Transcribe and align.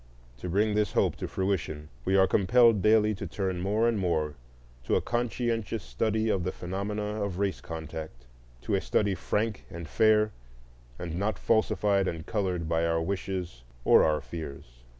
To 0.37 0.49
bring 0.49 0.73
this 0.73 0.93
hope 0.93 1.15
to 1.17 1.27
fruition, 1.27 1.89
we 2.05 2.15
are 2.15 2.25
compelled 2.25 2.81
daily 2.81 3.13
to 3.13 3.27
turn 3.27 3.59
more 3.61 3.87
and 3.87 3.99
more 3.99 4.33
to 4.85 4.95
a 4.95 4.99
conscientious 5.01 5.83
study 5.83 6.27
of 6.27 6.43
the 6.43 6.51
phenomena 6.51 7.23
of 7.23 7.37
race 7.37 7.61
contact,—to 7.61 8.73
a 8.73 8.81
study 8.81 9.13
frank 9.13 9.65
and 9.69 9.87
fair, 9.87 10.31
and 10.97 11.13
not 11.19 11.37
falsified 11.37 12.07
and 12.07 12.25
colored 12.25 12.67
by 12.67 12.83
our 12.83 12.99
wishes 12.99 13.61
or 13.85 14.03
our 14.03 14.21
fears. 14.21 14.81